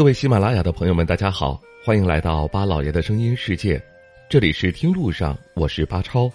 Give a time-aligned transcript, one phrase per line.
[0.00, 3.78] 各位喜马拉雅的朋友们，大家好，欢迎来到巴老爷的声音世界，
[4.30, 6.32] 这里是听路上，我是巴超。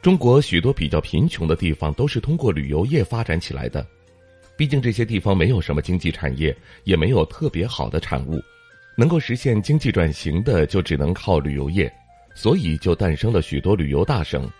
[0.00, 3.86] 中国许多比较贫穷的地方都是通过旅游业发展起来的，
[4.56, 8.40] 毕竟这些地方没有什么经济产业，也没有特别好的产物，
[8.96, 11.92] 能够实现经济转型的就只能靠旅游业，
[12.34, 14.50] 所以就诞生了许多旅游大省，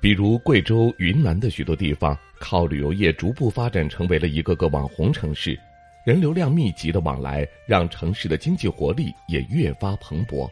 [0.00, 5.60] 比如贵州、云南的许多地方，靠旅游业逐步发展成为了一个个网红城市。
[6.04, 10.50] 人流量密集的往来，让城市的经济活力也越发蓬勃。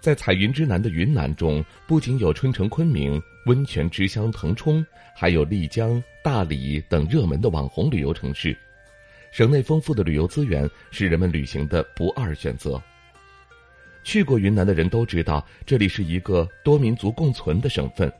[0.00, 4.86] 在彩云之南的云南中，不仅有春城昆明、温泉之乡腾冲，
[5.16, 8.56] 还有丽江、大理等热门的网红旅游城市。
[9.32, 12.80] 省内丰富的旅游资源是人们旅行的不二选择。
[14.04, 18.10] 去过云南的人都知道，这里是一个多民族共存的省份。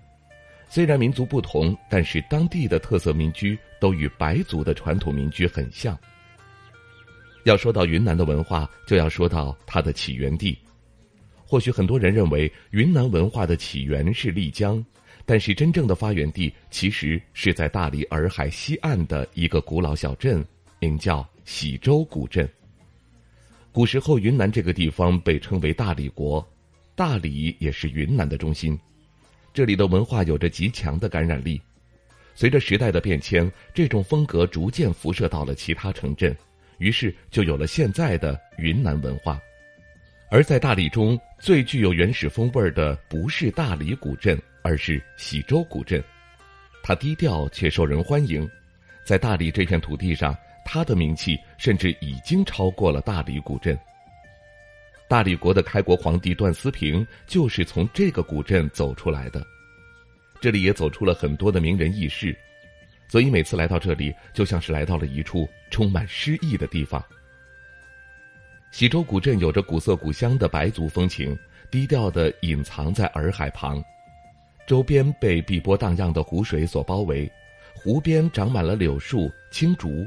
[0.73, 5.99] 虽然民族不同，但是当地的特色民居都与白族的传统民居很像。
[7.43, 10.57] 要说到云南的文化，就要说到它的起源地。
[11.45, 14.85] 或许很多人认为云南文化的起源是丽江，
[15.27, 20.45] 但是真正的发源地其实是在大理洱海西岸的一个古老小镇，
[20.79, 22.49] 名叫喜洲古镇。
[23.73, 26.49] 古时候，云南这个地方被称为大理国，
[26.95, 28.79] 大理也是云南的中心。
[29.53, 31.61] 这里的文化有着极强的感染力，
[32.35, 36.35] 随着时代的变迁，这种风格逐渐辐射到了其他城镇，
[36.79, 39.41] 于是就有了现在的云南文化。
[40.31, 46.03] 而在大理中最具有原始风味的，不是大理古镇，而是喜洲古镇。
[46.83, 48.49] 它低调却受人欢迎，
[49.05, 53.77] 在大理这片土地上，它的名气甚至已经超过了大理古镇。
[55.11, 59.45] 大理国的开国皇帝段思平就是从这个古镇走出来的，
[60.41, 62.33] 这里也走出了很多的名人轶事，
[63.09, 67.05] 所以每次来到这里，就像是来到了一处充满诗意的地方。
[68.71, 71.37] 喜洲古镇有着古色古香的白族风情，
[71.73, 73.83] 低调的隐藏在洱海旁，
[74.65, 77.29] 周边被碧波荡漾的湖水所包围，
[77.75, 80.07] 湖边长满了柳树、青竹，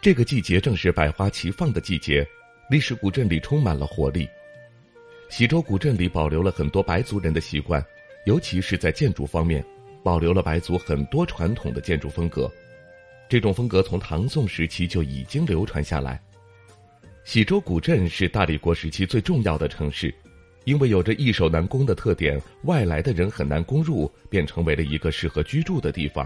[0.00, 2.26] 这个季节正是百花齐放的季节。
[2.70, 4.28] 历史古镇里充满了活力。
[5.28, 7.84] 喜洲古镇里保留了很多白族人的习惯，
[8.26, 9.64] 尤其是在建筑方面，
[10.04, 12.48] 保留了白族很多传统的建筑风格。
[13.28, 16.22] 这种风格从唐宋时期就已经流传下来。
[17.24, 20.14] 喜洲古镇是大理国时期最重要的城市，
[20.64, 26.24] 因为有着易守难攻的特点，外来的人很难攻入，便成为了一个适合居住的地方。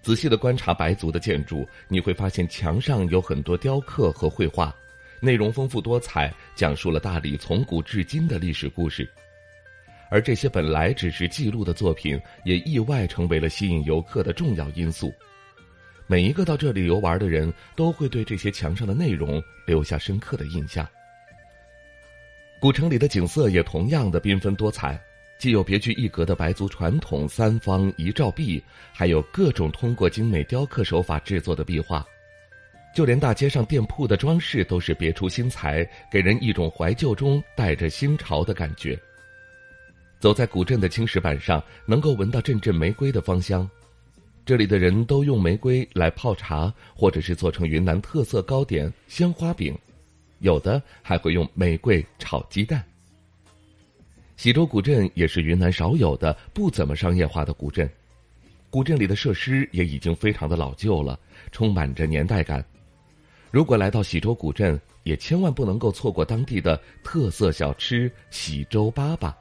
[0.00, 4.72] 仔细的观察白族的建筑，你会发现墙上有很多雕刻和绘画。
[5.20, 9.08] 内容丰富多彩，讲述了大理从古至今的历史故事。
[10.10, 15.12] 而这些本来只是记录的作品，也意外成为了吸引游客的重要因素。
[16.06, 20.88] 每一个到这里游玩的人都会对这些墙上的内容留下深刻的印象。
[22.60, 24.98] 古城里的景色也同样的缤纷多彩，
[25.38, 28.62] 既有别具一格的白族传统三方一照壁，
[28.92, 32.06] 还有各种通过精美雕刻手法制作的壁画。
[32.94, 38.98] 就连大街上店铺的装饰都是别出心裁，给人一种怀旧中带着新潮的感觉。
[40.18, 43.68] 走在古镇的青石板上，能够闻到阵阵玫瑰的芳香。
[44.44, 49.78] 这里的人都用玫瑰来泡茶，或者是做成云南特色糕点鲜花饼，
[50.40, 52.82] 有的还会用玫瑰炒鸡蛋。
[54.36, 57.88] 喜洲古镇也是云南少有的不怎么商业化的古镇，
[58.70, 61.20] 古镇里的设施也已经非常的老旧了，
[61.52, 62.64] 充满着年代感。
[63.50, 69.32] 如果来到喜洲古镇，也千万不能够错过当地的特色小吃喜洲粑粑。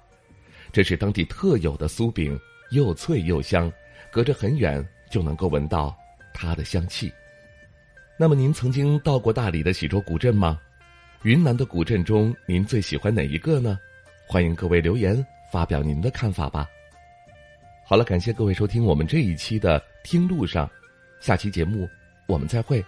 [0.72, 2.40] 这是当地特有的酥饼，
[2.72, 3.72] 又脆又香，
[4.12, 5.96] 隔着很远就能够闻到
[6.34, 7.12] 它的香气。
[8.18, 10.60] 那么，您曾经到过大理的喜洲古镇吗？
[11.24, 13.78] 云南的古镇中，您最喜欢哪一个呢？
[14.26, 16.68] 欢迎各位留言发表您的看法吧。
[17.86, 20.68] 好了，感谢各位收听我们这一期的《听路上》，
[21.20, 21.88] 下期节目
[22.28, 22.84] 我们再会。